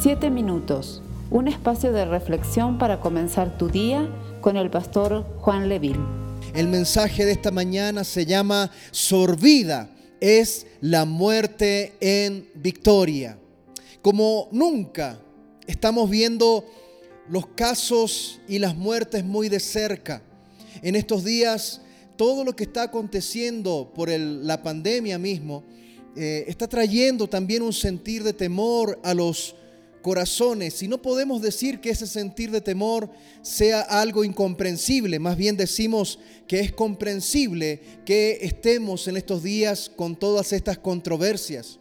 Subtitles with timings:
[0.00, 4.08] Siete minutos, un espacio de reflexión para comenzar tu día
[4.40, 5.98] con el pastor Juan Leville.
[6.54, 9.90] El mensaje de esta mañana se llama Sorbida
[10.20, 13.40] es la muerte en victoria.
[14.00, 15.18] Como nunca
[15.66, 16.64] estamos viendo
[17.28, 20.22] los casos y las muertes muy de cerca.
[20.80, 21.80] En estos días,
[22.16, 25.64] todo lo que está aconteciendo por la pandemia mismo
[26.14, 29.56] eh, está trayendo también un sentir de temor a los
[30.02, 30.82] corazones.
[30.82, 33.10] Y no podemos decir que ese sentir de temor
[33.42, 40.16] sea algo incomprensible, más bien decimos que es comprensible que estemos en estos días con
[40.16, 41.78] todas estas controversias.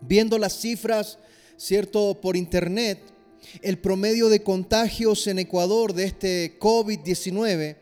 [0.00, 1.18] Viendo las cifras,
[1.56, 2.98] ¿cierto?, por internet,
[3.60, 7.76] el promedio de contagios en Ecuador de este COVID-19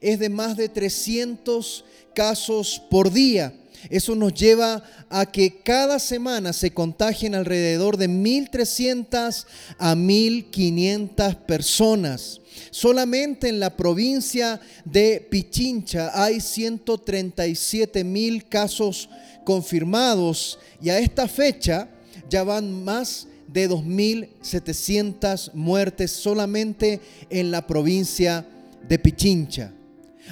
[0.00, 1.84] es de más de 300
[2.14, 3.54] casos por día.
[3.90, 9.46] Eso nos lleva a que cada semana se contagien alrededor de 1.300
[9.78, 12.40] a 1.500 personas.
[12.70, 19.08] Solamente en la provincia de Pichincha hay 137 mil casos
[19.44, 21.88] confirmados y a esta fecha
[22.28, 27.00] ya van más de 2.700 muertes solamente
[27.30, 28.46] en la provincia
[28.88, 29.72] de Pichincha.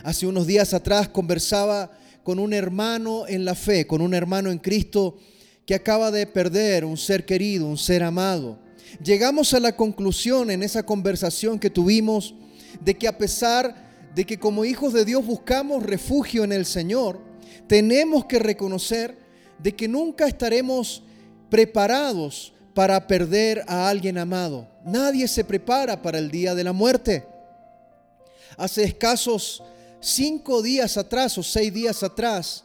[0.03, 1.91] Hace unos días atrás conversaba
[2.25, 5.19] con un hermano en la fe, con un hermano en Cristo
[5.67, 8.59] que acaba de perder un ser querido, un ser amado.
[9.03, 12.35] Llegamos a la conclusión en esa conversación que tuvimos
[12.81, 13.75] de que a pesar
[14.15, 17.21] de que como hijos de Dios buscamos refugio en el Señor,
[17.67, 19.17] tenemos que reconocer
[19.59, 21.03] de que nunca estaremos
[21.51, 24.69] preparados para perder a alguien amado.
[24.85, 27.27] Nadie se prepara para el día de la muerte.
[28.57, 29.63] Hace escasos
[30.05, 32.65] cinco días atrás o seis días atrás,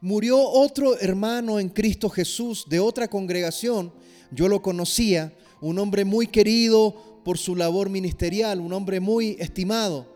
[0.00, 3.92] murió otro hermano en Cristo Jesús de otra congregación.
[4.30, 10.06] Yo lo conocía, un hombre muy querido por su labor ministerial, un hombre muy estimado.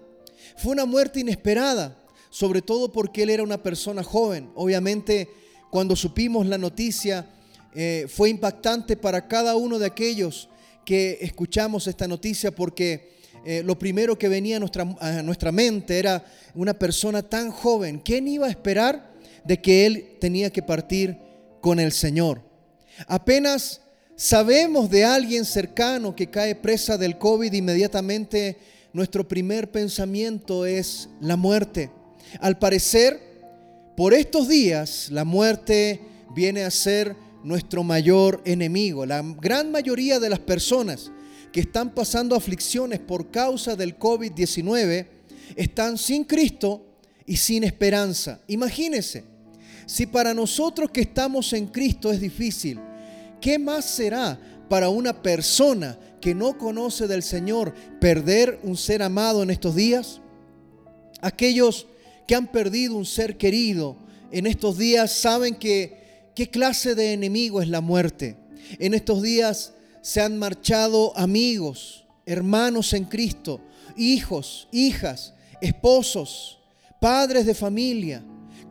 [0.57, 4.51] Fue una muerte inesperada, sobre todo porque él era una persona joven.
[4.55, 5.29] Obviamente,
[5.71, 7.29] cuando supimos la noticia,
[7.75, 10.49] eh, fue impactante para cada uno de aquellos
[10.85, 13.13] que escuchamos esta noticia porque
[13.45, 17.99] eh, lo primero que venía a nuestra, a nuestra mente era una persona tan joven.
[17.99, 19.13] ¿Quién iba a esperar
[19.45, 21.17] de que él tenía que partir
[21.61, 22.41] con el Señor?
[23.07, 23.81] Apenas
[24.15, 28.59] sabemos de alguien cercano que cae presa del COVID, inmediatamente
[28.93, 31.91] nuestro primer pensamiento es la muerte.
[32.41, 33.21] Al parecer,
[33.97, 36.01] por estos días, la muerte
[36.35, 39.05] viene a ser nuestro mayor enemigo.
[39.05, 41.11] La gran mayoría de las personas
[41.53, 45.07] que están pasando aflicciones por causa del COVID-19
[45.55, 46.87] están sin Cristo
[47.27, 48.41] y sin esperanza.
[48.49, 49.25] Imagínense,
[49.87, 52.81] si para nosotros que estamos en Cristo es difícil,
[53.41, 59.43] ¿qué más será para una persona que no conoce del Señor perder un ser amado
[59.43, 60.21] en estos días?
[61.21, 61.87] Aquellos
[62.27, 63.97] que han perdido un ser querido
[64.31, 68.37] en estos días saben que qué clase de enemigo es la muerte.
[68.79, 73.61] En estos días se han marchado amigos, hermanos en Cristo,
[73.97, 76.59] hijos, hijas, esposos,
[77.01, 78.23] padres de familia,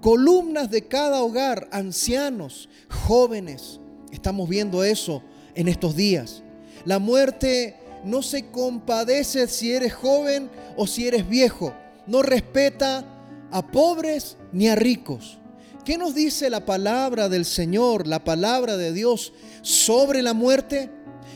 [0.02, 3.80] columnas de cada hogar, ancianos, jóvenes.
[4.12, 5.24] Estamos viendo eso
[5.56, 6.44] en estos días.
[6.84, 11.74] La muerte no se compadece si eres joven o si eres viejo.
[12.08, 13.06] No respeta
[13.52, 15.38] a pobres ni a ricos.
[15.86, 20.90] ¿Qué nos dice la palabra del Señor, la palabra de Dios sobre la muerte?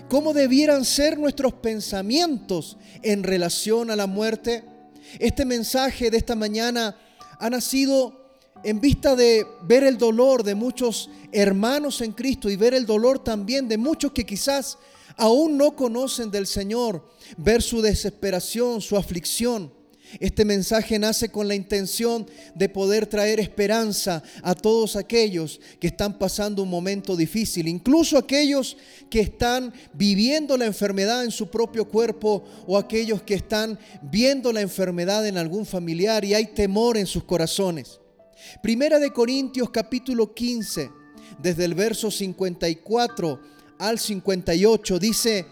[0.09, 4.63] Cómo debieran ser nuestros pensamientos en relación a la muerte.
[5.19, 6.97] Este mensaje de esta mañana
[7.39, 8.25] ha nacido
[8.63, 13.23] en vista de ver el dolor de muchos hermanos en Cristo y ver el dolor
[13.23, 14.77] también de muchos que quizás
[15.17, 17.05] aún no conocen del Señor,
[17.37, 19.71] ver su desesperación, su aflicción.
[20.19, 26.17] Este mensaje nace con la intención de poder traer esperanza a todos aquellos que están
[26.17, 28.77] pasando un momento difícil, incluso aquellos
[29.09, 34.61] que están viviendo la enfermedad en su propio cuerpo o aquellos que están viendo la
[34.61, 37.99] enfermedad en algún familiar y hay temor en sus corazones.
[38.61, 40.89] Primera de Corintios capítulo 15,
[41.41, 43.39] desde el verso 54
[43.79, 45.45] al 58 dice,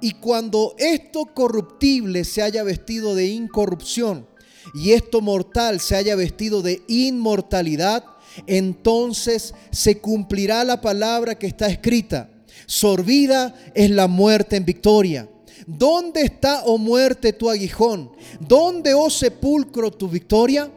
[0.00, 4.26] y cuando esto corruptible se haya vestido de incorrupción
[4.74, 8.04] y esto mortal se haya vestido de inmortalidad,
[8.46, 12.30] entonces se cumplirá la palabra que está escrita.
[12.66, 15.28] Sorbida es la muerte en victoria.
[15.66, 18.10] ¿Dónde está, oh muerte, tu aguijón?
[18.40, 20.70] ¿Dónde, oh sepulcro, tu victoria?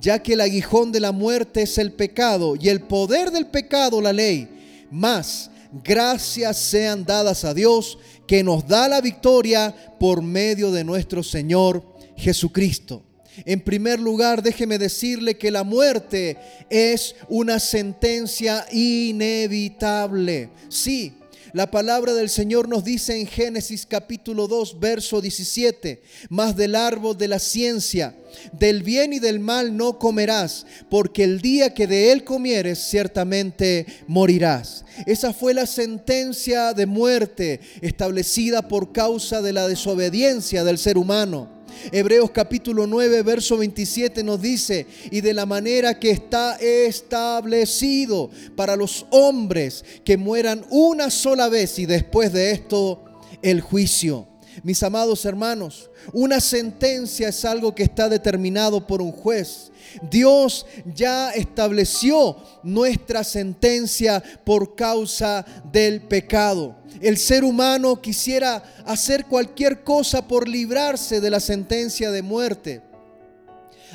[0.00, 4.00] Ya que el aguijón de la muerte es el pecado y el poder del pecado
[4.00, 4.48] la ley.
[4.90, 11.22] Mas gracias sean dadas a Dios que nos da la victoria por medio de nuestro
[11.22, 11.84] Señor
[12.16, 13.04] Jesucristo.
[13.44, 16.36] En primer lugar, déjeme decirle que la muerte
[16.68, 20.50] es una sentencia inevitable.
[20.68, 21.14] Sí,
[21.52, 27.16] la palabra del Señor nos dice en Génesis capítulo 2, verso 17, más del árbol
[27.16, 28.16] de la ciencia,
[28.52, 33.86] del bien y del mal no comerás, porque el día que de él comieres ciertamente
[34.06, 34.84] morirás.
[35.06, 41.59] Esa fue la sentencia de muerte establecida por causa de la desobediencia del ser humano.
[41.92, 48.76] Hebreos capítulo 9, verso 27 nos dice, y de la manera que está establecido para
[48.76, 53.04] los hombres que mueran una sola vez y después de esto
[53.42, 54.29] el juicio.
[54.62, 59.70] Mis amados hermanos, una sentencia es algo que está determinado por un juez.
[60.10, 66.76] Dios ya estableció nuestra sentencia por causa del pecado.
[67.00, 72.82] El ser humano quisiera hacer cualquier cosa por librarse de la sentencia de muerte.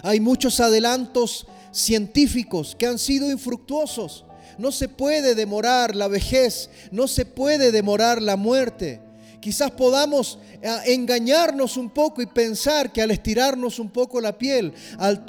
[0.01, 4.25] Hay muchos adelantos científicos que han sido infructuosos.
[4.57, 9.01] No se puede demorar la vejez, no se puede demorar la muerte.
[9.39, 14.73] Quizás podamos eh, engañarnos un poco y pensar que al estirarnos un poco la piel,
[14.97, 15.23] al,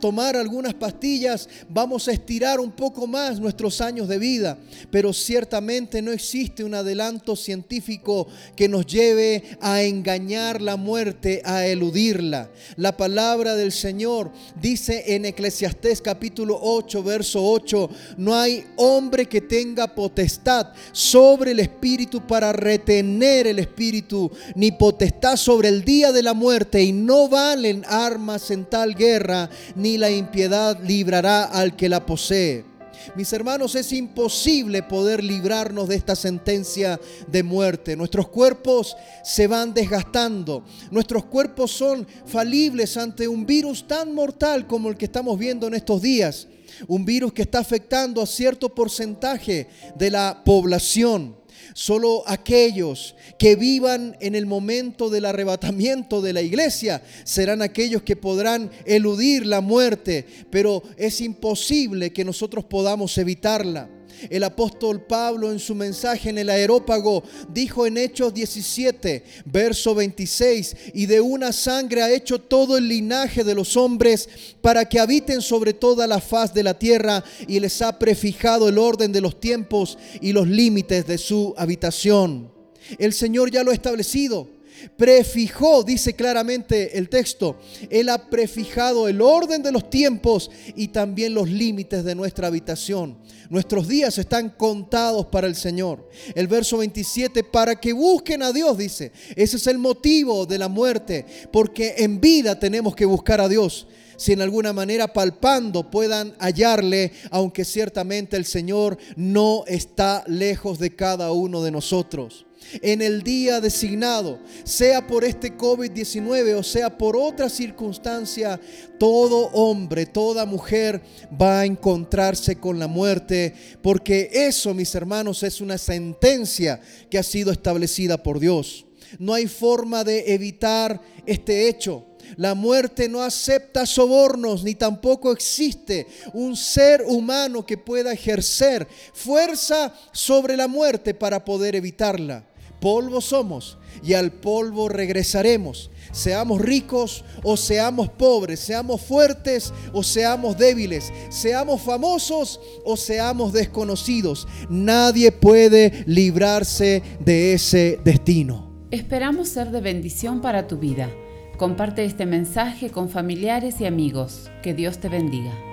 [0.00, 4.58] tomar algunas pastillas, vamos a estirar un poco más nuestros años de vida.
[4.90, 8.26] Pero ciertamente no existe un adelanto científico
[8.56, 12.50] que nos lleve a engañar la muerte, a eludirla.
[12.76, 19.40] La palabra del Señor dice en Eclesiastés capítulo 8, verso 8, no hay hombre que
[19.40, 26.22] tenga potestad sobre el espíritu para retener el espíritu, ni potestad sobre el día de
[26.22, 31.88] la muerte, y no valen armas en tal guerra, ni la impiedad librará al que
[31.88, 32.70] la posee.
[33.16, 37.96] Mis hermanos, es imposible poder librarnos de esta sentencia de muerte.
[37.96, 40.64] Nuestros cuerpos se van desgastando.
[40.90, 45.74] Nuestros cuerpos son falibles ante un virus tan mortal como el que estamos viendo en
[45.74, 46.46] estos días.
[46.86, 51.39] Un virus que está afectando a cierto porcentaje de la población.
[51.74, 58.16] Solo aquellos que vivan en el momento del arrebatamiento de la iglesia serán aquellos que
[58.16, 63.88] podrán eludir la muerte, pero es imposible que nosotros podamos evitarla.
[64.28, 70.76] El apóstol Pablo en su mensaje en el aerópago dijo en Hechos 17, verso 26,
[70.94, 74.28] y de una sangre ha hecho todo el linaje de los hombres
[74.60, 78.78] para que habiten sobre toda la faz de la tierra y les ha prefijado el
[78.78, 82.52] orden de los tiempos y los límites de su habitación.
[82.98, 84.59] El Señor ya lo ha establecido
[84.96, 91.34] prefijó, dice claramente el texto, Él ha prefijado el orden de los tiempos y también
[91.34, 93.18] los límites de nuestra habitación.
[93.48, 96.08] Nuestros días están contados para el Señor.
[96.34, 99.12] El verso 27, para que busquen a Dios, dice.
[99.34, 103.86] Ese es el motivo de la muerte, porque en vida tenemos que buscar a Dios
[104.16, 110.94] si en alguna manera palpando puedan hallarle, aunque ciertamente el Señor no está lejos de
[110.94, 112.44] cada uno de nosotros
[112.82, 118.60] en el día designado, sea por este COVID-19 o sea por otra circunstancia,
[118.98, 121.02] todo hombre, toda mujer
[121.40, 127.22] va a encontrarse con la muerte, porque eso, mis hermanos, es una sentencia que ha
[127.22, 128.86] sido establecida por Dios.
[129.18, 132.06] No hay forma de evitar este hecho.
[132.36, 139.92] La muerte no acepta sobornos, ni tampoco existe un ser humano que pueda ejercer fuerza
[140.12, 142.49] sobre la muerte para poder evitarla
[142.80, 145.90] polvo somos y al polvo regresaremos.
[146.12, 154.48] Seamos ricos o seamos pobres, seamos fuertes o seamos débiles, seamos famosos o seamos desconocidos.
[154.68, 158.70] Nadie puede librarse de ese destino.
[158.90, 161.08] Esperamos ser de bendición para tu vida.
[161.56, 164.50] Comparte este mensaje con familiares y amigos.
[164.62, 165.69] Que Dios te bendiga.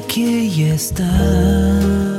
[0.00, 2.13] Que aquí estás.